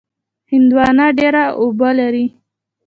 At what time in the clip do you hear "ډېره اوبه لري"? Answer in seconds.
1.17-2.25